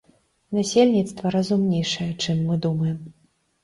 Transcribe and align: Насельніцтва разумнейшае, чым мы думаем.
Насельніцтва 0.57 1.33
разумнейшае, 1.37 2.11
чым 2.27 2.45
мы 2.51 2.63
думаем. 2.69 2.99